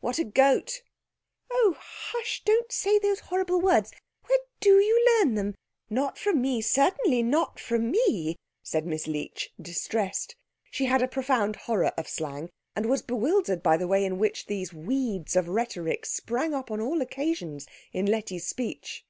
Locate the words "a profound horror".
11.00-11.92